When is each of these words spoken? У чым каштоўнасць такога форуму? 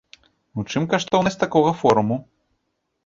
У 0.61 0.63
чым 0.71 0.87
каштоўнасць 0.95 1.39
такога 1.45 1.77
форуму? 1.83 2.21